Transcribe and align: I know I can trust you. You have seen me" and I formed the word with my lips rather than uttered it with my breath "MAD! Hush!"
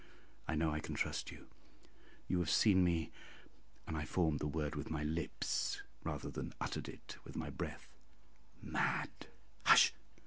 I 0.47 0.55
know 0.55 0.71
I 0.71 0.79
can 0.79 0.95
trust 0.95 1.31
you. 1.31 1.45
You 2.27 2.39
have 2.39 2.49
seen 2.49 2.83
me" 2.83 3.11
and 3.85 3.95
I 3.95 4.03
formed 4.03 4.39
the 4.39 4.47
word 4.47 4.73
with 4.75 4.89
my 4.89 5.03
lips 5.03 5.83
rather 6.03 6.31
than 6.31 6.55
uttered 6.59 6.89
it 6.89 7.17
with 7.23 7.35
my 7.35 7.51
breath 7.51 7.99
"MAD! 8.63 9.11
Hush!" 9.65 9.93